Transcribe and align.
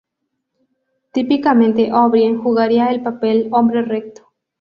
Típicamente 1.11 1.93
O'Brien 1.93 2.41
jugaría 2.41 2.89
el 2.89 3.03
papel 3.03 3.49
"hombre 3.51 3.83
recto". 3.83 4.31